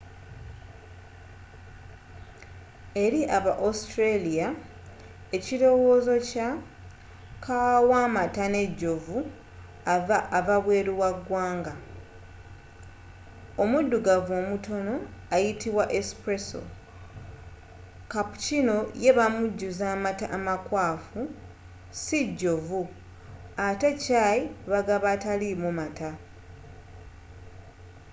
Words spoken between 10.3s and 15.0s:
ava bweru w'egwanga. omuddugavu omutono